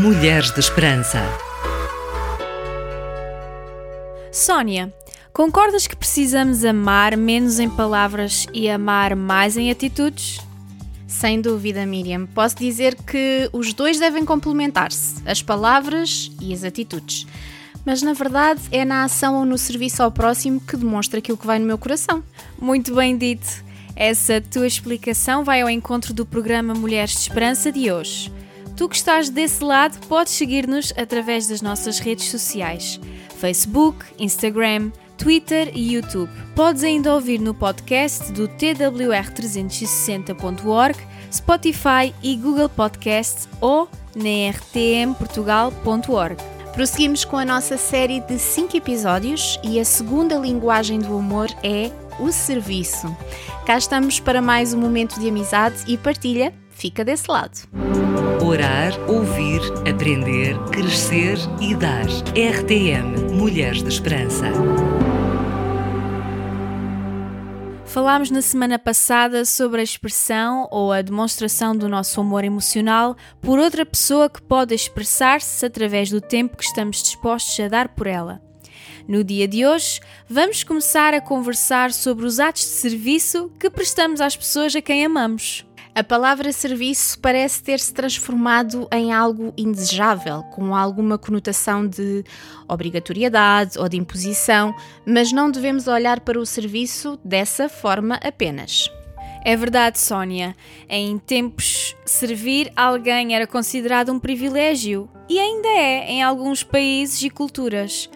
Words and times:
Mulheres 0.00 0.50
de 0.50 0.60
Esperança. 0.60 1.20
Sónia, 4.32 4.90
concordas 5.30 5.86
que 5.86 5.94
precisamos 5.94 6.64
amar 6.64 7.18
menos 7.18 7.58
em 7.58 7.68
palavras 7.68 8.46
e 8.54 8.70
amar 8.70 9.14
mais 9.14 9.58
em 9.58 9.70
atitudes? 9.70 10.40
Sem 11.06 11.42
dúvida, 11.42 11.84
Miriam. 11.84 12.24
Posso 12.24 12.56
dizer 12.56 12.94
que 12.94 13.50
os 13.52 13.74
dois 13.74 13.98
devem 13.98 14.24
complementar-se, 14.24 15.16
as 15.26 15.42
palavras 15.42 16.32
e 16.40 16.54
as 16.54 16.64
atitudes. 16.64 17.26
Mas 17.84 18.00
na 18.00 18.14
verdade 18.14 18.62
é 18.72 18.86
na 18.86 19.04
ação 19.04 19.36
ou 19.36 19.44
no 19.44 19.58
serviço 19.58 20.02
ao 20.02 20.10
próximo 20.10 20.62
que 20.62 20.78
demonstra 20.78 21.18
aquilo 21.18 21.36
que 21.36 21.46
vai 21.46 21.58
no 21.58 21.66
meu 21.66 21.76
coração. 21.76 22.24
Muito 22.58 22.94
bem 22.94 23.18
dito. 23.18 23.62
Essa 23.94 24.40
tua 24.40 24.66
explicação 24.66 25.44
vai 25.44 25.60
ao 25.60 25.68
encontro 25.68 26.14
do 26.14 26.24
programa 26.24 26.72
Mulheres 26.72 27.10
de 27.10 27.18
Esperança 27.18 27.70
de 27.70 27.92
hoje. 27.92 28.32
Tu 28.80 28.88
que 28.88 28.96
estás 28.96 29.28
desse 29.28 29.62
lado, 29.62 30.00
podes 30.06 30.32
seguir-nos 30.32 30.90
através 30.96 31.46
das 31.46 31.60
nossas 31.60 31.98
redes 31.98 32.30
sociais: 32.30 32.98
Facebook, 33.36 34.06
Instagram, 34.18 34.90
Twitter 35.18 35.70
e 35.74 35.92
YouTube. 35.92 36.30
Podes 36.56 36.82
ainda 36.82 37.14
ouvir 37.14 37.40
no 37.40 37.52
podcast 37.52 38.32
do 38.32 38.48
twr360.org, 38.48 40.96
Spotify 41.30 42.14
e 42.22 42.34
Google 42.36 42.70
Podcasts 42.70 43.46
ou 43.60 43.86
na 44.16 44.50
rtmportugal.org. 44.50 46.42
Prosseguimos 46.72 47.26
com 47.26 47.36
a 47.36 47.44
nossa 47.44 47.76
série 47.76 48.20
de 48.20 48.38
5 48.38 48.78
episódios 48.78 49.60
e 49.62 49.78
a 49.78 49.84
segunda 49.84 50.36
linguagem 50.36 51.00
do 51.00 51.18
amor 51.18 51.48
é 51.62 51.90
o 52.18 52.32
serviço. 52.32 53.14
Cá 53.66 53.76
estamos 53.76 54.18
para 54.18 54.40
mais 54.40 54.72
um 54.72 54.80
momento 54.80 55.20
de 55.20 55.28
amizade 55.28 55.84
e 55.86 55.98
partilha. 55.98 56.54
Fica 56.70 57.04
desse 57.04 57.30
lado. 57.30 57.89
Orar, 58.44 58.92
ouvir, 59.08 59.60
aprender, 59.88 60.58
crescer 60.70 61.38
e 61.60 61.74
dar. 61.74 62.06
RTM 62.34 63.34
Mulheres 63.34 63.82
de 63.82 63.88
Esperança. 63.88 64.46
Falámos 67.84 68.30
na 68.30 68.40
semana 68.40 68.78
passada 68.78 69.44
sobre 69.44 69.80
a 69.80 69.84
expressão 69.84 70.68
ou 70.70 70.92
a 70.92 71.02
demonstração 71.02 71.76
do 71.76 71.88
nosso 71.88 72.20
amor 72.20 72.44
emocional 72.44 73.16
por 73.40 73.58
outra 73.58 73.84
pessoa 73.84 74.30
que 74.30 74.40
pode 74.40 74.74
expressar-se 74.74 75.66
através 75.66 76.08
do 76.08 76.20
tempo 76.20 76.56
que 76.56 76.64
estamos 76.64 77.02
dispostos 77.02 77.58
a 77.58 77.68
dar 77.68 77.88
por 77.88 78.06
ela. 78.06 78.40
No 79.08 79.24
dia 79.24 79.48
de 79.48 79.66
hoje, 79.66 80.00
vamos 80.28 80.62
começar 80.62 81.14
a 81.14 81.20
conversar 81.20 81.92
sobre 81.92 82.26
os 82.26 82.38
atos 82.38 82.62
de 82.62 82.68
serviço 82.68 83.50
que 83.58 83.68
prestamos 83.68 84.20
às 84.20 84.36
pessoas 84.36 84.74
a 84.76 84.80
quem 84.80 85.04
amamos. 85.04 85.66
A 86.00 86.02
palavra 86.02 86.50
serviço 86.50 87.18
parece 87.18 87.62
ter-se 87.62 87.92
transformado 87.92 88.88
em 88.90 89.12
algo 89.12 89.52
indesejável, 89.54 90.42
com 90.44 90.74
alguma 90.74 91.18
conotação 91.18 91.86
de 91.86 92.24
obrigatoriedade 92.66 93.78
ou 93.78 93.86
de 93.86 93.98
imposição, 93.98 94.74
mas 95.04 95.30
não 95.30 95.50
devemos 95.50 95.88
olhar 95.88 96.20
para 96.20 96.40
o 96.40 96.46
serviço 96.46 97.20
dessa 97.22 97.68
forma 97.68 98.18
apenas. 98.24 98.90
É 99.44 99.54
verdade, 99.54 99.98
Sónia. 99.98 100.56
Em 100.88 101.18
tempos, 101.18 101.94
servir 102.06 102.72
alguém 102.74 103.34
era 103.34 103.46
considerado 103.46 104.10
um 104.10 104.18
privilégio 104.18 105.06
e 105.28 105.38
ainda 105.38 105.68
é 105.68 106.12
em 106.12 106.22
alguns 106.22 106.62
países 106.62 107.22
e 107.22 107.28
culturas. 107.28 108.08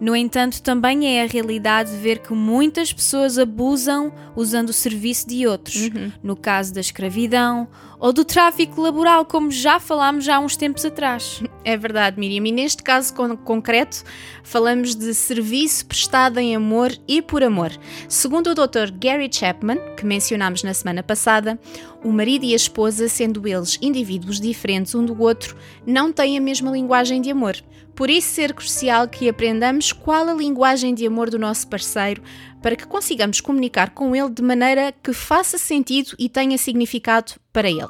No 0.00 0.16
entanto, 0.16 0.62
também 0.62 1.18
é 1.18 1.22
a 1.22 1.26
realidade 1.26 1.94
ver 1.98 2.20
que 2.20 2.32
muitas 2.32 2.90
pessoas 2.90 3.38
abusam 3.38 4.10
usando 4.34 4.70
o 4.70 4.72
serviço 4.72 5.28
de 5.28 5.46
outros, 5.46 5.76
uhum. 5.76 6.10
no 6.22 6.34
caso 6.34 6.72
da 6.72 6.80
escravidão 6.80 7.68
ou 7.98 8.14
do 8.14 8.24
tráfico 8.24 8.80
laboral, 8.80 9.26
como 9.26 9.50
já 9.50 9.78
falámos 9.78 10.26
há 10.26 10.38
uns 10.38 10.56
tempos 10.56 10.86
atrás. 10.86 11.42
É 11.62 11.76
verdade, 11.76 12.18
Miriam. 12.18 12.46
E 12.46 12.50
neste 12.50 12.82
caso 12.82 13.12
con 13.12 13.36
concreto, 13.36 14.02
falamos 14.42 14.96
de 14.96 15.12
serviço 15.12 15.84
prestado 15.84 16.38
em 16.38 16.56
amor 16.56 16.96
e 17.06 17.20
por 17.20 17.44
amor. 17.44 17.70
Segundo 18.08 18.50
o 18.50 18.54
Dr. 18.54 18.90
Gary 18.98 19.28
Chapman, 19.30 19.76
que 19.98 20.06
mencionámos 20.06 20.62
na 20.62 20.72
semana 20.72 21.02
passada, 21.02 21.60
o 22.02 22.10
marido 22.10 22.46
e 22.46 22.54
a 22.54 22.56
esposa, 22.56 23.06
sendo 23.06 23.46
eles 23.46 23.78
indivíduos 23.82 24.40
diferentes 24.40 24.94
um 24.94 25.04
do 25.04 25.20
outro, 25.20 25.54
não 25.86 26.10
têm 26.10 26.38
a 26.38 26.40
mesma 26.40 26.70
linguagem 26.70 27.20
de 27.20 27.30
amor. 27.30 27.56
Por 28.00 28.08
isso 28.08 28.30
ser 28.30 28.54
crucial 28.54 29.06
que 29.06 29.28
aprendamos 29.28 29.92
qual 29.92 30.26
a 30.26 30.32
linguagem 30.32 30.94
de 30.94 31.06
amor 31.06 31.28
do 31.28 31.38
nosso 31.38 31.68
parceiro 31.68 32.22
para 32.62 32.74
que 32.74 32.86
consigamos 32.86 33.42
comunicar 33.42 33.90
com 33.90 34.16
ele 34.16 34.30
de 34.30 34.40
maneira 34.40 34.90
que 35.02 35.12
faça 35.12 35.58
sentido 35.58 36.16
e 36.18 36.26
tenha 36.26 36.56
significado 36.56 37.34
para 37.52 37.68
ele. 37.68 37.86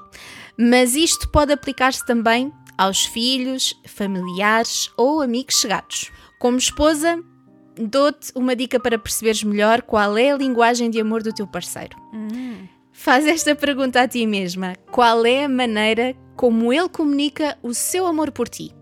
Mas 0.58 0.96
isto 0.96 1.30
pode 1.30 1.52
aplicar-se 1.52 2.04
também 2.04 2.52
aos 2.76 3.04
filhos, 3.04 3.72
familiares 3.86 4.90
ou 4.96 5.22
amigos 5.22 5.60
chegados. 5.60 6.10
Como 6.40 6.58
esposa, 6.58 7.22
dou-te 7.76 8.32
uma 8.34 8.56
dica 8.56 8.80
para 8.80 8.98
perceberes 8.98 9.44
melhor 9.44 9.80
qual 9.80 10.18
é 10.18 10.32
a 10.32 10.36
linguagem 10.36 10.90
de 10.90 11.00
amor 11.00 11.22
do 11.22 11.32
teu 11.32 11.46
parceiro. 11.46 11.96
Hum. 12.12 12.66
Faz 12.90 13.28
esta 13.28 13.54
pergunta 13.54 14.02
a 14.02 14.08
ti 14.08 14.26
mesma: 14.26 14.74
qual 14.90 15.24
é 15.24 15.44
a 15.44 15.48
maneira 15.48 16.16
como 16.34 16.72
ele 16.72 16.88
comunica 16.88 17.56
o 17.62 17.72
seu 17.72 18.08
amor 18.08 18.32
por 18.32 18.48
ti? 18.48 18.79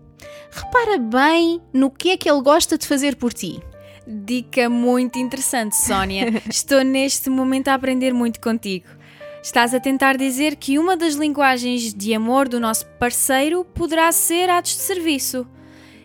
Repara 0.51 0.97
bem 0.97 1.61
no 1.73 1.91
que 1.91 2.11
é 2.11 2.17
que 2.17 2.29
ele 2.29 2.41
gosta 2.41 2.77
de 2.77 2.87
fazer 2.87 3.15
por 3.15 3.33
ti. 3.33 3.61
Dica 4.07 4.69
muito 4.69 5.19
interessante, 5.19 5.75
Sónia. 5.75 6.41
Estou 6.49 6.83
neste 6.83 7.29
momento 7.29 7.67
a 7.67 7.75
aprender 7.75 8.13
muito 8.13 8.39
contigo. 8.39 8.87
Estás 9.41 9.73
a 9.73 9.79
tentar 9.79 10.17
dizer 10.17 10.55
que 10.55 10.77
uma 10.77 10.97
das 10.97 11.13
linguagens 11.13 11.93
de 11.93 12.13
amor 12.13 12.49
do 12.49 12.59
nosso 12.59 12.85
parceiro 12.99 13.63
poderá 13.63 14.11
ser 14.11 14.49
atos 14.49 14.71
de 14.71 14.81
serviço. 14.81 15.47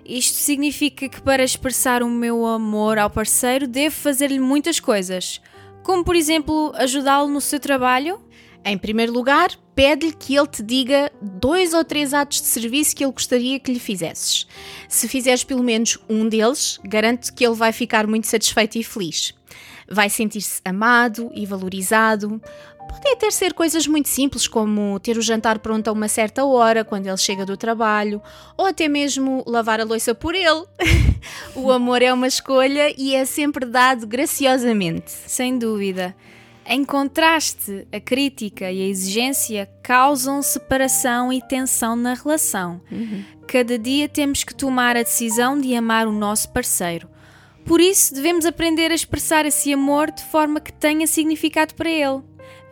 Isto 0.04 0.36
significa 0.36 1.08
que 1.08 1.20
para 1.20 1.42
expressar 1.42 2.02
o 2.02 2.10
meu 2.10 2.44
amor 2.46 2.98
ao 2.98 3.08
parceiro 3.08 3.66
devo 3.66 3.94
fazer-lhe 3.94 4.38
muitas 4.38 4.78
coisas, 4.78 5.40
como 5.82 6.04
por 6.04 6.14
exemplo 6.14 6.72
ajudá-lo 6.76 7.28
no 7.28 7.40
seu 7.40 7.58
trabalho, 7.58 8.20
em 8.64 8.78
primeiro 8.78 9.12
lugar, 9.12 9.50
pede-lhe 9.74 10.12
que 10.12 10.34
ele 10.34 10.46
te 10.46 10.62
diga 10.62 11.12
dois 11.20 11.74
ou 11.74 11.84
três 11.84 12.14
atos 12.14 12.40
de 12.40 12.46
serviço 12.46 12.96
que 12.96 13.04
ele 13.04 13.12
gostaria 13.12 13.60
que 13.60 13.72
lhe 13.72 13.78
fizesses. 13.78 14.46
Se 14.88 15.06
fizeres 15.06 15.44
pelo 15.44 15.62
menos 15.62 15.98
um 16.08 16.28
deles, 16.28 16.78
garanto 16.82 17.32
que 17.34 17.44
ele 17.44 17.54
vai 17.54 17.72
ficar 17.72 18.06
muito 18.06 18.26
satisfeito 18.26 18.78
e 18.78 18.82
feliz. 18.82 19.34
Vai 19.90 20.08
sentir-se 20.08 20.62
amado 20.64 21.30
e 21.34 21.44
valorizado. 21.44 22.40
Podem 22.88 23.12
até 23.12 23.30
ser 23.30 23.52
coisas 23.52 23.86
muito 23.86 24.08
simples, 24.08 24.48
como 24.48 24.98
ter 25.00 25.18
o 25.18 25.22
jantar 25.22 25.58
pronto 25.58 25.88
a 25.88 25.92
uma 25.92 26.08
certa 26.08 26.44
hora, 26.44 26.84
quando 26.84 27.06
ele 27.06 27.16
chega 27.16 27.44
do 27.44 27.56
trabalho, 27.56 28.22
ou 28.56 28.66
até 28.66 28.88
mesmo 28.88 29.42
lavar 29.46 29.80
a 29.80 29.84
louça 29.84 30.14
por 30.14 30.34
ele. 30.34 30.64
o 31.54 31.70
amor 31.70 32.00
é 32.02 32.12
uma 32.12 32.26
escolha 32.26 32.94
e 32.96 33.14
é 33.14 33.24
sempre 33.24 33.66
dado 33.66 34.06
graciosamente. 34.06 35.10
Sem 35.10 35.58
dúvida. 35.58 36.14
Em 36.66 36.84
contraste, 36.84 37.86
a 37.92 38.00
crítica 38.00 38.70
e 38.70 38.82
a 38.82 38.86
exigência 38.86 39.68
causam 39.82 40.42
separação 40.42 41.32
e 41.32 41.42
tensão 41.42 41.94
na 41.94 42.14
relação. 42.14 42.80
Uhum. 42.90 43.22
Cada 43.46 43.78
dia 43.78 44.08
temos 44.08 44.44
que 44.44 44.54
tomar 44.54 44.96
a 44.96 45.02
decisão 45.02 45.60
de 45.60 45.74
amar 45.74 46.06
o 46.06 46.12
nosso 46.12 46.50
parceiro. 46.52 47.08
Por 47.66 47.80
isso, 47.80 48.14
devemos 48.14 48.46
aprender 48.46 48.90
a 48.90 48.94
expressar 48.94 49.44
esse 49.46 49.72
amor 49.72 50.10
de 50.10 50.22
forma 50.24 50.60
que 50.60 50.72
tenha 50.72 51.06
significado 51.06 51.74
para 51.74 51.90
ele. 51.90 52.22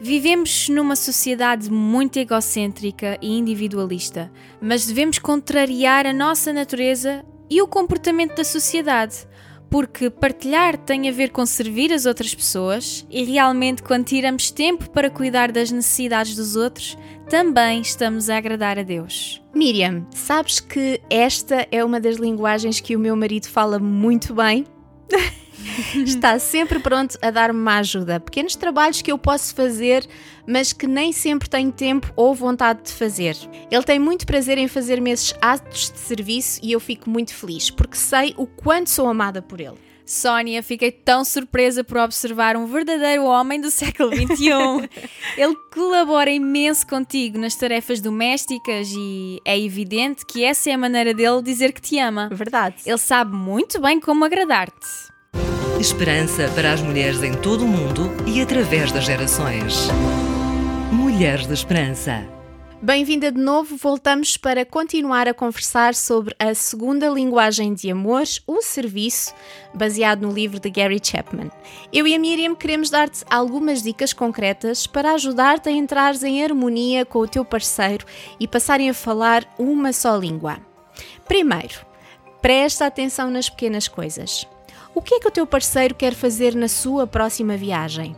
Vivemos 0.00 0.68
numa 0.68 0.96
sociedade 0.96 1.70
muito 1.70 2.18
egocêntrica 2.18 3.18
e 3.22 3.38
individualista, 3.38 4.32
mas 4.60 4.86
devemos 4.86 5.18
contrariar 5.18 6.06
a 6.06 6.12
nossa 6.12 6.52
natureza 6.52 7.24
e 7.48 7.62
o 7.62 7.68
comportamento 7.68 8.34
da 8.34 8.44
sociedade 8.44 9.26
porque 9.72 10.10
partilhar 10.10 10.76
tem 10.76 11.08
a 11.08 11.12
ver 11.12 11.30
com 11.30 11.46
servir 11.46 11.94
as 11.94 12.04
outras 12.04 12.34
pessoas 12.34 13.06
e 13.10 13.24
realmente 13.24 13.82
quando 13.82 14.04
tiramos 14.04 14.50
tempo 14.50 14.90
para 14.90 15.08
cuidar 15.08 15.50
das 15.50 15.70
necessidades 15.70 16.36
dos 16.36 16.56
outros, 16.56 16.98
também 17.30 17.80
estamos 17.80 18.28
a 18.28 18.36
agradar 18.36 18.78
a 18.78 18.82
Deus. 18.82 19.42
Miriam, 19.54 20.06
sabes 20.10 20.60
que 20.60 21.00
esta 21.08 21.66
é 21.70 21.82
uma 21.82 21.98
das 21.98 22.16
linguagens 22.16 22.80
que 22.80 22.94
o 22.94 22.98
meu 22.98 23.16
marido 23.16 23.48
fala 23.48 23.78
muito 23.78 24.34
bem? 24.34 24.66
Está 26.04 26.38
sempre 26.38 26.78
pronto 26.78 27.18
a 27.22 27.30
dar-me 27.30 27.58
uma 27.58 27.78
ajuda. 27.78 28.20
Pequenos 28.20 28.56
trabalhos 28.56 29.02
que 29.02 29.12
eu 29.12 29.18
posso 29.18 29.54
fazer, 29.54 30.06
mas 30.46 30.72
que 30.72 30.86
nem 30.86 31.12
sempre 31.12 31.48
tenho 31.48 31.72
tempo 31.72 32.12
ou 32.16 32.34
vontade 32.34 32.82
de 32.84 32.92
fazer. 32.92 33.36
Ele 33.70 33.82
tem 33.82 33.98
muito 33.98 34.26
prazer 34.26 34.58
em 34.58 34.68
fazer-me 34.68 35.10
esses 35.10 35.34
atos 35.40 35.90
de 35.90 35.98
serviço 35.98 36.60
e 36.62 36.72
eu 36.72 36.80
fico 36.80 37.08
muito 37.08 37.34
feliz, 37.34 37.70
porque 37.70 37.96
sei 37.96 38.34
o 38.36 38.46
quanto 38.46 38.90
sou 38.90 39.08
amada 39.08 39.40
por 39.40 39.60
ele. 39.60 39.92
Sónia, 40.04 40.62
fiquei 40.62 40.90
tão 40.90 41.24
surpresa 41.24 41.82
por 41.84 41.96
observar 41.96 42.56
um 42.56 42.66
verdadeiro 42.66 43.24
homem 43.24 43.60
do 43.60 43.70
século 43.70 44.10
XXI. 44.14 44.90
Ele 45.38 45.56
colabora 45.72 46.30
imenso 46.30 46.86
contigo 46.86 47.38
nas 47.38 47.54
tarefas 47.54 48.00
domésticas 48.00 48.88
e 48.90 49.40
é 49.44 49.58
evidente 49.58 50.26
que 50.26 50.44
essa 50.44 50.70
é 50.70 50.74
a 50.74 50.78
maneira 50.78 51.14
dele 51.14 51.40
dizer 51.40 51.72
que 51.72 51.80
te 51.80 51.98
ama. 51.98 52.28
Verdade. 52.30 52.76
Ele 52.84 52.98
sabe 52.98 53.34
muito 53.34 53.80
bem 53.80 54.00
como 54.00 54.24
agradar-te. 54.24 55.11
Esperança 55.82 56.48
para 56.54 56.72
as 56.72 56.80
mulheres 56.80 57.24
em 57.24 57.34
todo 57.34 57.64
o 57.64 57.66
mundo 57.66 58.08
e 58.24 58.40
através 58.40 58.92
das 58.92 59.02
gerações. 59.02 59.88
Mulheres 60.92 61.44
de 61.48 61.54
Esperança. 61.54 62.24
Bem-vinda 62.80 63.32
de 63.32 63.40
novo, 63.40 63.76
voltamos 63.76 64.36
para 64.36 64.64
continuar 64.64 65.26
a 65.26 65.34
conversar 65.34 65.96
sobre 65.96 66.36
a 66.38 66.54
segunda 66.54 67.08
linguagem 67.08 67.74
de 67.74 67.90
amor, 67.90 68.22
o 68.46 68.62
serviço, 68.62 69.34
baseado 69.74 70.22
no 70.22 70.32
livro 70.32 70.60
de 70.60 70.70
Gary 70.70 71.00
Chapman. 71.02 71.50
Eu 71.92 72.06
e 72.06 72.14
a 72.14 72.18
Miriam 72.18 72.54
queremos 72.54 72.88
dar-te 72.88 73.24
algumas 73.28 73.82
dicas 73.82 74.12
concretas 74.12 74.86
para 74.86 75.14
ajudar-te 75.14 75.68
a 75.68 75.72
entrar 75.72 76.14
em 76.22 76.44
harmonia 76.44 77.04
com 77.04 77.18
o 77.18 77.26
teu 77.26 77.44
parceiro 77.44 78.06
e 78.38 78.46
passarem 78.46 78.88
a 78.88 78.94
falar 78.94 79.52
uma 79.58 79.92
só 79.92 80.14
língua. 80.14 80.58
Primeiro, 81.26 81.84
presta 82.40 82.86
atenção 82.86 83.28
nas 83.32 83.50
pequenas 83.50 83.88
coisas. 83.88 84.46
O 84.94 85.02
que 85.02 85.14
é 85.14 85.20
que 85.20 85.28
o 85.28 85.32
teu 85.32 85.46
parceiro 85.46 85.94
quer 85.94 86.14
fazer 86.14 86.54
na 86.54 86.68
sua 86.68 87.06
próxima 87.06 87.56
viagem? 87.56 88.14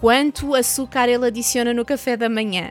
Quanto 0.00 0.54
açúcar 0.54 1.08
ele 1.08 1.26
adiciona 1.26 1.74
no 1.74 1.84
café 1.84 2.16
da 2.16 2.28
manhã? 2.28 2.70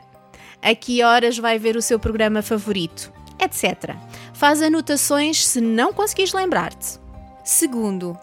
a 0.62 0.74
que 0.74 1.02
horas 1.02 1.38
vai 1.38 1.58
ver 1.58 1.76
o 1.76 1.82
seu 1.82 1.98
programa 1.98 2.42
favorito, 2.42 3.12
etc. 3.38 3.94
Faz 4.32 4.62
anotações 4.62 5.46
se 5.46 5.60
não 5.60 5.92
conseguires 5.92 6.32
lembrar-te. 6.32 6.98
Segundo, 7.44 8.18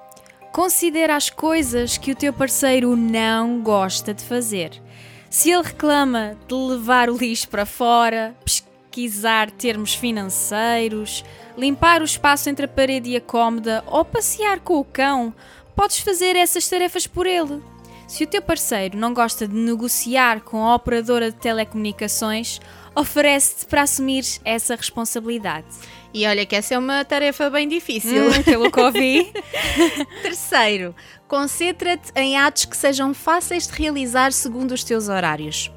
considera 0.52 1.16
as 1.16 1.30
coisas 1.30 1.98
que 1.98 2.12
o 2.12 2.16
teu 2.16 2.32
parceiro 2.32 2.96
não 2.96 3.62
gosta 3.62 4.14
de 4.14 4.24
fazer. 4.24 4.82
Se 5.30 5.52
ele 5.52 5.64
reclama 5.64 6.38
de 6.48 6.56
levar 6.56 7.10
o 7.10 7.18
lixo 7.18 7.50
para 7.50 7.66
fora, 7.66 8.36
pesquisar 8.46 9.52
termos 9.52 9.94
financeiros, 9.94 11.24
limpar 11.58 12.02
o 12.02 12.06
espaço 12.06 12.50
entre 12.50 12.66
a 12.66 12.70
parede 12.70 13.10
e 13.10 13.16
a 13.16 13.22
cômoda 13.22 13.84
ou 13.88 14.06
passear 14.06 14.60
com 14.60 14.80
o 14.80 14.86
cão, 14.86 15.34
podes 15.76 16.00
fazer 16.00 16.36
essas 16.36 16.68
tarefas 16.68 17.08
por 17.08 17.26
ele. 17.26 17.62
Se 18.08 18.24
o 18.24 18.28
teu 18.28 18.42
parceiro 18.42 18.98
não 18.98 19.14
gosta 19.14 19.48
de 19.48 19.56
negociar 19.56 20.42
com 20.42 20.64
a 20.64 20.76
operadora 20.76 21.30
de 21.30 21.38
telecomunicações, 21.38 22.62
oferece-te 22.96 23.66
para 23.66 23.82
assumir 23.82 24.24
essa 24.46 24.76
responsabilidade. 24.76 25.68
E 26.14 26.26
olha 26.26 26.46
que 26.46 26.56
essa 26.56 26.74
é 26.74 26.78
uma 26.78 27.04
tarefa 27.04 27.50
bem 27.50 27.68
difícil. 27.68 28.30
Hum, 28.30 28.44
pelo 28.44 28.72
que 28.72 28.80
ouvi. 28.80 29.32
Terceiro, 30.24 30.96
concentra-te 31.28 32.12
em 32.16 32.38
atos 32.38 32.66
que 32.66 32.78
sejam 32.78 33.14
fáceis 33.14 33.68
de 33.68 33.74
realizar 33.74 34.32
segundo 34.32 34.72
os 34.72 34.84
teus 34.84 35.10
horários. 35.10 35.70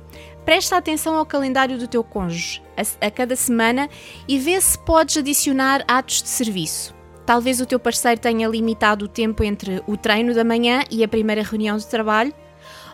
Presta 0.45 0.77
atenção 0.77 1.17
ao 1.17 1.27
calendário 1.27 1.79
do 1.79 1.87
teu 1.87 2.03
cônjuge 2.03 2.63
a, 2.77 3.07
a 3.07 3.11
cada 3.11 3.37
semana 3.37 3.89
e 4.27 4.39
vê 4.39 4.61
se 4.61 4.79
podes 4.79 5.17
adicionar 5.17 5.85
atos 5.87 6.23
de 6.23 6.29
serviço. 6.29 6.95
Talvez 7.27 7.61
o 7.61 7.67
teu 7.67 7.79
parceiro 7.79 8.21
tenha 8.21 8.49
limitado 8.49 9.05
o 9.05 9.09
tempo 9.09 9.45
entre 9.45 9.83
o 9.87 9.97
treino 9.97 10.35
da 10.35 10.43
manhã 10.43 10.83
e 10.91 11.05
a 11.05 11.09
primeira 11.09 11.43
reunião 11.43 11.77
de 11.77 11.87
trabalho. 11.87 12.35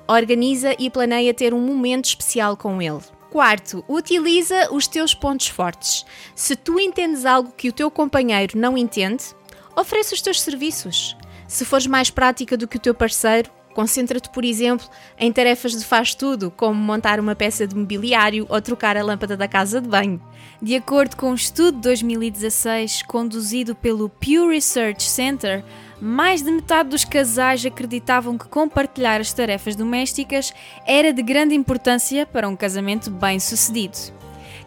Organiza 0.07 0.77
e 0.79 0.91
planeia 0.91 1.33
ter 1.33 1.55
um 1.55 1.61
momento 1.61 2.05
especial 2.05 2.57
com 2.57 2.83
ele. 2.83 3.01
Quarto, 3.31 3.85
utiliza 3.89 4.73
os 4.73 4.87
teus 4.87 5.15
pontos 5.15 5.49
fortes. 5.49 6.05
Se 6.35 6.55
tu 6.55 6.79
entendes 6.79 7.25
algo 7.25 7.53
que 7.53 7.69
o 7.69 7.73
teu 7.73 7.91
companheiro 7.91 8.59
não 8.59 8.77
entende, 8.77 9.25
oferece 9.75 10.15
os 10.15 10.23
teus 10.23 10.41
serviços. 10.41 11.17
Se 11.49 11.65
fores 11.65 11.87
mais 11.87 12.11
prática 12.11 12.57
do 12.57 12.69
que 12.69 12.77
o 12.77 12.81
teu 12.81 12.95
parceiro, 12.95 13.51
Concentra-te, 13.77 14.31
por 14.31 14.43
exemplo, 14.43 14.89
em 15.19 15.31
tarefas 15.31 15.73
de 15.73 15.85
faz-tudo, 15.85 16.51
como 16.51 16.75
montar 16.81 17.21
uma 17.21 17.37
peça 17.37 17.67
de 17.67 17.77
mobiliário 17.77 18.47
ou 18.49 18.59
trocar 18.59 18.97
a 18.97 19.05
lâmpada 19.05 19.37
da 19.37 19.47
casa 19.47 19.83
de 19.83 19.87
banho. 19.87 20.19
De 20.63 20.75
acordo 20.75 21.15
com 21.15 21.33
um 21.33 21.35
estudo 21.35 21.77
de 21.77 21.83
2016 21.83 23.03
conduzido 23.03 23.75
pelo 23.75 24.09
Pew 24.09 24.49
Research 24.49 25.03
Center, 25.03 25.63
mais 26.01 26.41
de 26.41 26.51
metade 26.53 26.89
dos 26.89 27.05
casais 27.05 27.67
acreditavam 27.67 28.39
que 28.39 28.49
compartilhar 28.49 29.21
as 29.21 29.35
tarefas 29.35 29.77
domésticas 29.77 30.55
era 30.87 31.13
de 31.13 31.23
grande 31.23 31.55
importância 31.55 32.25
para 32.25 32.49
um 32.49 32.57
casamento 32.57 33.11
bem-sucedido. 33.11 33.99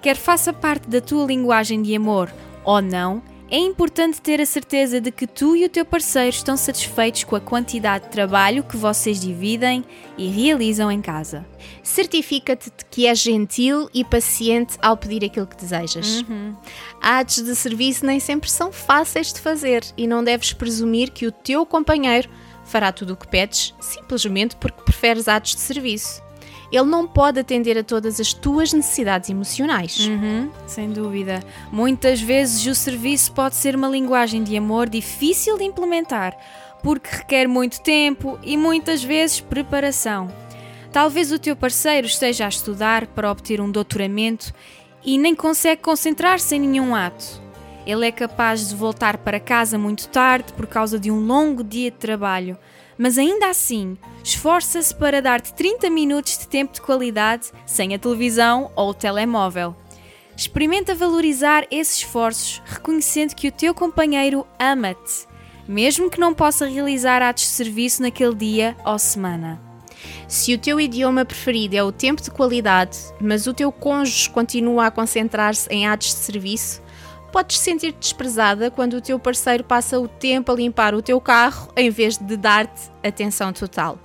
Quer 0.03 0.17
faça 0.17 0.53
parte 0.53 0.87
da 0.87 1.01
tua 1.01 1.25
linguagem 1.25 1.81
de 1.81 1.95
amor 1.95 2.31
ou 2.63 2.79
não, 2.79 3.23
é 3.51 3.57
importante 3.57 4.21
ter 4.21 4.39
a 4.39 4.45
certeza 4.45 5.01
de 5.01 5.11
que 5.11 5.25
tu 5.25 5.55
e 5.55 5.65
o 5.65 5.69
teu 5.69 5.83
parceiro 5.83 6.29
estão 6.29 6.55
satisfeitos 6.55 7.23
com 7.23 7.35
a 7.35 7.41
quantidade 7.41 8.05
de 8.05 8.11
trabalho 8.11 8.63
que 8.63 8.77
vocês 8.77 9.19
dividem 9.19 9.83
e 10.17 10.27
realizam 10.27 10.91
em 10.91 11.01
casa. 11.01 11.45
Certifica-te 11.81 12.69
de 12.69 12.85
que 12.85 13.07
és 13.07 13.19
gentil 13.19 13.89
e 13.93 14.03
paciente 14.03 14.77
ao 14.81 14.95
pedir 14.95 15.25
aquilo 15.25 15.47
que 15.47 15.55
desejas. 15.55 16.21
Uhum. 16.21 16.55
Atos 17.01 17.43
de 17.43 17.55
serviço 17.55 18.05
nem 18.05 18.19
sempre 18.19 18.49
são 18.49 18.71
fáceis 18.71 19.33
de 19.33 19.39
fazer 19.39 19.83
e 19.97 20.05
não 20.05 20.23
deves 20.23 20.53
presumir 20.53 21.11
que 21.11 21.25
o 21.25 21.31
teu 21.31 21.65
companheiro 21.65 22.29
fará 22.65 22.91
tudo 22.91 23.13
o 23.13 23.17
que 23.17 23.27
pedes 23.27 23.73
simplesmente 23.79 24.55
porque 24.57 24.83
preferes 24.83 25.27
atos 25.27 25.55
de 25.55 25.61
serviço 25.61 26.28
ele 26.71 26.85
não 26.85 27.07
pode 27.07 27.39
atender 27.39 27.77
a 27.77 27.83
todas 27.83 28.19
as 28.19 28.33
tuas 28.33 28.73
necessidades 28.73 29.29
emocionais. 29.29 30.07
Uhum, 30.07 30.51
sem 30.67 30.91
dúvida. 30.91 31.39
Muitas 31.71 32.21
vezes 32.21 32.65
o 32.65 32.75
serviço 32.75 33.31
pode 33.31 33.55
ser 33.55 33.75
uma 33.75 33.87
linguagem 33.87 34.43
de 34.43 34.55
amor 34.55 34.87
difícil 34.87 35.57
de 35.57 35.63
implementar, 35.63 36.37
porque 36.83 37.09
requer 37.09 37.47
muito 37.47 37.81
tempo 37.81 38.37
e 38.43 38.55
muitas 38.55 39.03
vezes 39.03 39.39
preparação. 39.39 40.27
Talvez 40.91 41.31
o 41.31 41.39
teu 41.39 41.55
parceiro 41.55 42.07
esteja 42.07 42.45
a 42.45 42.49
estudar 42.49 43.07
para 43.07 43.31
obter 43.31 43.61
um 43.61 43.71
doutoramento 43.71 44.53
e 45.03 45.17
nem 45.17 45.35
consegue 45.35 45.81
concentrar-se 45.81 46.55
em 46.55 46.59
nenhum 46.59 46.95
ato. 46.95 47.41
Ele 47.85 48.05
é 48.05 48.11
capaz 48.11 48.69
de 48.69 48.75
voltar 48.75 49.17
para 49.17 49.39
casa 49.39 49.77
muito 49.77 50.07
tarde 50.09 50.53
por 50.53 50.67
causa 50.67 50.99
de 50.99 51.09
um 51.09 51.25
longo 51.25 51.63
dia 51.63 51.89
de 51.89 51.97
trabalho 51.97 52.57
mas 52.99 53.17
ainda 53.17 53.49
assim, 53.49 53.97
esforça-se 54.21 54.93
para 54.93 55.21
dar-te 55.21 55.53
30 55.53 55.89
minutos 55.89 56.37
de 56.37 56.45
tempo 56.45 56.73
de 56.73 56.81
qualidade 56.81 57.49
sem 57.65 57.95
a 57.95 57.97
televisão 57.97 58.69
ou 58.75 58.89
o 58.89 58.93
telemóvel. 58.93 59.73
Experimenta 60.35 60.93
valorizar 60.93 61.65
esses 61.71 61.99
esforços, 61.99 62.61
reconhecendo 62.65 63.35
que 63.35 63.47
o 63.47 63.51
teu 63.53 63.73
companheiro 63.73 64.45
ama-te, 64.59 65.25
mesmo 65.65 66.09
que 66.09 66.19
não 66.19 66.33
possa 66.33 66.67
realizar 66.67 67.21
atos 67.21 67.43
de 67.43 67.49
serviço 67.49 68.01
naquele 68.01 68.35
dia 68.35 68.75
ou 68.85 68.99
semana. 68.99 69.61
Se 70.27 70.53
o 70.53 70.57
teu 70.57 70.79
idioma 70.79 71.23
preferido 71.23 71.77
é 71.77 71.83
o 71.83 71.93
tempo 71.93 72.21
de 72.21 72.29
qualidade, 72.29 72.97
mas 73.21 73.47
o 73.47 73.53
teu 73.53 73.71
cônjuge 73.71 74.29
continua 74.29 74.87
a 74.87 74.91
concentrar-se 74.91 75.69
em 75.69 75.87
atos 75.87 76.09
de 76.09 76.19
serviço, 76.19 76.81
podes 77.31 77.57
sentir-te 77.59 77.99
desprezada 77.99 78.69
quando 78.69 78.93
o 78.93 79.01
teu 79.01 79.19
parceiro 79.19 79.63
passa 79.63 79.99
o 79.99 80.07
tempo 80.07 80.51
a 80.51 80.55
limpar 80.55 80.93
o 80.93 81.01
teu 81.01 81.19
carro 81.21 81.71
em 81.75 81.89
vez 81.89 82.17
de 82.17 82.35
dar-te 82.35 82.89
atenção 83.03 83.53
total. 83.53 83.99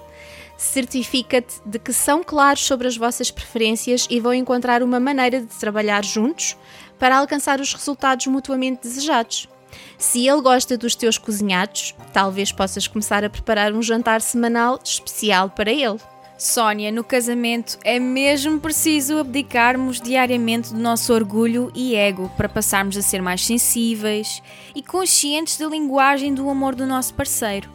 Certifica-te 0.57 1.61
de 1.67 1.79
que 1.79 1.93
são 1.93 2.23
claros 2.23 2.65
sobre 2.65 2.87
as 2.87 2.97
vossas 2.97 3.31
preferências 3.31 4.07
e 4.09 4.21
vão 4.21 4.33
encontrar 4.33 4.83
uma 4.83 5.01
maneira 5.01 5.41
de 5.41 5.47
trabalhar 5.47 6.05
juntos 6.05 6.57
para 6.99 7.19
alcançar 7.19 7.61
os 7.61 7.75
resultados 7.75 8.27
mutuamente 8.29 8.83
desejados. 8.83 9.49
Se 9.99 10.27
ele 10.29 10.41
gosta 10.41 10.79
dos 10.79 10.95
teus 10.95 11.19
cozinhados, 11.19 11.95
talvez 12.13 12.53
possas 12.53 12.87
começar 12.87 13.25
a 13.25 13.31
preparar 13.31 13.73
um 13.73 13.83
jantar 13.83 14.21
semanal 14.21 14.79
especial 14.85 15.51
para 15.51 15.73
ele. 15.73 15.99
Sónia, 16.37 16.91
no 16.91 17.05
casamento 17.05 17.79
é 17.85 18.01
mesmo 18.01 18.59
preciso 18.59 19.19
abdicarmos 19.19 20.01
diariamente 20.01 20.75
do 20.75 20.81
nosso 20.81 21.13
orgulho 21.15 21.71
e 21.75 21.95
ego 21.95 22.31
para 22.37 22.49
passarmos 22.49 22.97
a 22.97 23.03
ser 23.03 23.23
mais 23.23 23.45
sensíveis 23.45 24.43
e 24.75 24.83
conscientes 24.83 25.57
da 25.57 25.69
linguagem 25.69 26.35
do 26.35 26.51
amor 26.51 26.75
do 26.75 26.87
nosso 26.87 27.15
parceiro. 27.15 27.71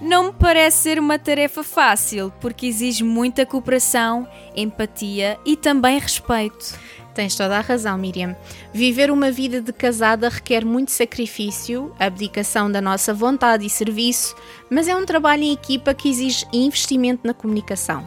Não 0.00 0.24
me 0.24 0.32
parece 0.32 0.82
ser 0.82 0.98
uma 1.00 1.18
tarefa 1.18 1.64
fácil, 1.64 2.32
porque 2.40 2.66
exige 2.66 3.02
muita 3.02 3.46
cooperação, 3.46 4.28
empatia 4.54 5.38
e 5.44 5.56
também 5.56 5.98
respeito. 5.98 6.78
Tens 7.16 7.34
toda 7.34 7.56
a 7.56 7.62
razão, 7.62 7.96
Miriam. 7.96 8.36
Viver 8.74 9.10
uma 9.10 9.30
vida 9.30 9.62
de 9.62 9.72
casada 9.72 10.28
requer 10.28 10.66
muito 10.66 10.90
sacrifício, 10.90 11.90
abdicação 11.98 12.70
da 12.70 12.78
nossa 12.78 13.14
vontade 13.14 13.64
e 13.64 13.70
serviço, 13.70 14.36
mas 14.68 14.86
é 14.86 14.94
um 14.94 15.06
trabalho 15.06 15.42
em 15.42 15.54
equipa 15.54 15.94
que 15.94 16.10
exige 16.10 16.44
investimento 16.52 17.26
na 17.26 17.32
comunicação. 17.32 18.06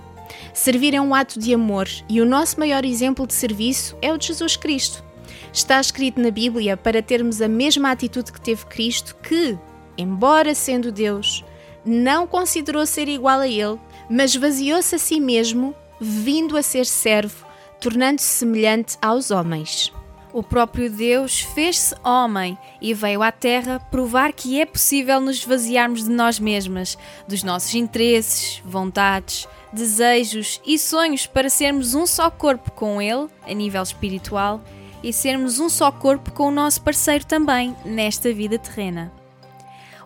Servir 0.54 0.94
é 0.94 1.02
um 1.02 1.16
ato 1.16 1.40
de 1.40 1.52
amor 1.56 1.88
e 2.08 2.22
o 2.22 2.26
nosso 2.26 2.60
maior 2.60 2.86
exemplo 2.86 3.26
de 3.26 3.34
serviço 3.34 3.98
é 4.00 4.14
o 4.14 4.18
de 4.18 4.28
Jesus 4.28 4.56
Cristo. 4.56 5.04
Está 5.52 5.82
escrito 5.82 6.22
na 6.22 6.30
Bíblia 6.30 6.78
para 6.78 7.02
termos 7.02 7.42
a 7.42 7.48
mesma 7.48 7.90
atitude 7.90 8.32
que 8.32 8.40
teve 8.40 8.64
Cristo, 8.68 9.16
que, 9.24 9.58
embora 9.98 10.54
sendo 10.54 10.92
Deus, 10.92 11.44
não 11.84 12.28
considerou 12.28 12.86
ser 12.86 13.08
igual 13.08 13.40
a 13.40 13.48
Ele, 13.48 13.80
mas 14.08 14.36
vaziou-se 14.36 14.94
a 14.94 15.00
si 15.00 15.20
mesmo, 15.20 15.74
vindo 16.00 16.56
a 16.56 16.62
ser 16.62 16.86
servo 16.86 17.49
tornando-se 17.80 18.28
semelhante 18.28 18.98
aos 19.02 19.32
homens. 19.32 19.92
O 20.32 20.44
próprio 20.44 20.92
Deus 20.92 21.40
fez-se 21.40 21.96
homem 22.04 22.56
e 22.80 22.94
veio 22.94 23.24
à 23.24 23.32
Terra 23.32 23.80
provar 23.92 24.32
que 24.32 24.62
é 24.62 24.66
possível 24.66 25.20
nos 25.20 25.38
esvaziarmos 25.38 26.04
de 26.04 26.12
nós 26.12 26.40
mesmas, 26.40 26.98
dos 27.28 27.42
nossos 27.42 27.74
interesses, 27.74 28.62
vontades, 28.64 29.48
desejos 29.74 30.62
e 30.64 30.78
sonhos 30.78 31.26
para 31.26 31.50
sermos 31.50 31.96
um 31.96 32.06
só 32.06 32.30
corpo 32.30 32.72
com 32.72 33.02
Ele, 33.02 33.28
a 33.42 33.54
nível 33.54 33.82
espiritual, 33.82 34.62
e 35.02 35.12
sermos 35.12 35.60
um 35.60 35.70
só 35.70 35.92
corpo 35.92 36.32
com 36.32 36.50
o 36.50 36.52
nosso 36.52 36.82
parceiro 36.82 37.26
também, 37.26 37.76
nesta 37.84 38.32
vida 38.32 38.60
terrena. 38.60 39.12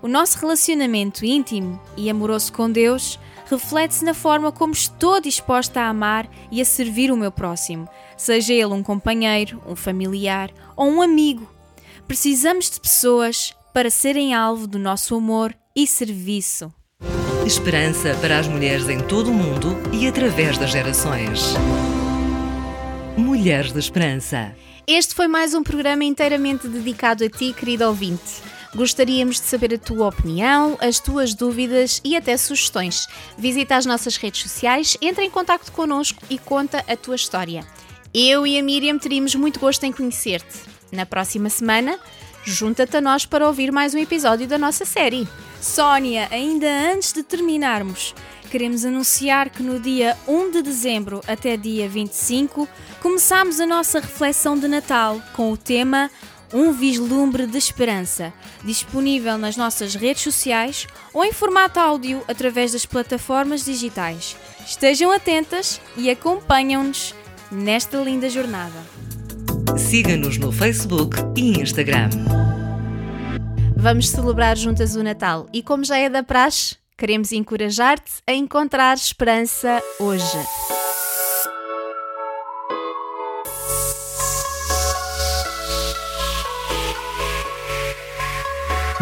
O 0.02 0.08
nosso 0.08 0.38
relacionamento 0.40 1.26
íntimo 1.26 1.82
e 1.98 2.10
amoroso 2.10 2.52
com 2.54 2.70
Deus 2.70 3.20
reflete-se 3.46 4.04
na 4.04 4.14
forma 4.14 4.52
como 4.52 4.74
estou 4.74 5.20
disposta 5.20 5.82
a 5.82 5.90
amar 5.90 6.30
e 6.52 6.62
a 6.62 6.66
servir 6.66 7.12
o 7.12 7.18
meu 7.18 7.32
próximo, 7.32 7.88
seja 8.18 8.54
ele 8.54 8.66
um 8.74 8.84
companheiro, 8.84 9.62
um 9.68 9.76
familiar 9.76 10.52
ou 10.76 10.88
um 10.88 11.02
amigo. 11.02 11.50
Precisamos 12.08 12.70
de 12.70 12.80
pessoas 12.80 13.54
para 13.74 13.90
serem 13.90 14.34
alvo 14.34 14.68
do 14.68 14.78
nosso 14.78 15.16
amor 15.16 15.56
e 15.76 15.88
serviço. 15.88 16.72
Esperança 17.46 18.16
para 18.22 18.40
as 18.40 18.48
mulheres 18.48 18.88
em 18.88 19.00
todo 19.00 19.30
o 19.30 19.34
mundo 19.34 19.76
e 19.92 20.08
através 20.08 20.58
das 20.58 20.72
gerações. 20.72 21.56
Mulheres 23.18 23.74
de 23.74 23.80
Esperança. 23.80 24.56
Este 24.88 25.14
foi 25.16 25.28
mais 25.28 25.54
um 25.54 25.64
programa 25.64 26.04
inteiramente 26.04 26.68
dedicado 26.68 27.24
a 27.24 27.30
ti, 27.30 27.54
querido 27.54 27.86
ouvinte. 27.86 28.42
Gostaríamos 28.76 29.36
de 29.36 29.46
saber 29.46 29.76
a 29.76 29.78
tua 29.78 30.08
opinião, 30.08 30.78
as 30.82 31.00
tuas 31.00 31.36
dúvidas 31.36 32.02
e 32.04 32.16
até 32.16 32.36
sugestões. 32.36 33.08
Visita 33.38 33.76
as 33.76 33.86
nossas 33.86 34.18
redes 34.18 34.42
sociais, 34.42 34.98
entra 35.00 35.24
em 35.24 35.30
contato 35.30 35.72
connosco 35.72 36.24
e 36.28 36.40
conta 36.40 36.84
a 36.88 36.98
tua 36.98 37.16
história. 37.16 37.64
Eu 38.12 38.48
e 38.48 38.58
a 38.58 38.64
Miriam 38.64 38.98
teríamos 38.98 39.36
muito 39.36 39.60
gosto 39.60 39.84
em 39.84 39.92
conhecer-te. 39.92 40.62
Na 40.92 41.06
próxima 41.06 41.50
semana, 41.50 42.00
junta-te 42.44 42.98
a 42.98 43.02
nós 43.02 43.26
para 43.28 43.48
ouvir 43.48 43.72
mais 43.72 43.94
um 43.94 44.00
episódio 44.00 44.48
da 44.48 44.58
nossa 44.58 44.86
série. 44.86 45.28
Sónia, 45.62 46.28
ainda 46.32 46.68
antes 46.92 47.14
de 47.14 47.24
terminarmos, 47.24 48.14
queremos 48.52 48.84
anunciar 48.86 49.50
que 49.50 49.64
no 49.64 49.80
dia 49.80 50.18
1 50.28 50.52
de 50.52 50.62
dezembro 50.62 51.22
até 51.28 51.56
dia 51.56 51.88
25 51.88 52.68
começamos 53.02 53.60
a 53.60 53.66
nossa 53.66 54.00
reflexão 54.00 54.58
de 54.58 54.68
Natal 54.68 55.22
com 55.34 55.52
o 55.52 55.58
tema 55.58 56.12
Um 56.54 56.72
Vislumbre 56.72 57.48
de 57.48 57.58
Esperança, 57.58 58.32
disponível 58.64 59.40
nas 59.40 59.58
nossas 59.58 59.96
redes 59.96 60.22
sociais 60.22 60.86
ou 61.12 61.26
em 61.26 61.34
formato 61.34 61.80
áudio 61.80 62.24
através 62.28 62.74
das 62.74 62.86
plataformas 62.86 63.66
digitais. 63.66 64.38
Estejam 64.64 65.12
atentas 65.12 65.82
e 65.98 66.12
acompanham-nos 66.12 67.16
nesta 67.52 67.98
linda 67.98 68.30
jornada. 68.30 68.80
Siga-nos 69.78 70.38
no 70.38 70.52
Facebook 70.52 71.18
e 71.36 71.60
Instagram. 71.60 72.10
Vamos 73.76 74.10
celebrar 74.10 74.56
juntas 74.56 74.96
o 74.96 75.04
Natal 75.04 75.48
e, 75.52 75.64
como 75.64 75.84
já 75.84 75.98
é 75.98 76.08
da 76.08 76.22
praxe, 76.22 76.78
queremos 76.96 77.32
encorajar-te 77.32 78.12
a 78.28 78.34
encontrar 78.34 78.96
esperança 78.96 79.82
hoje. 80.00 80.38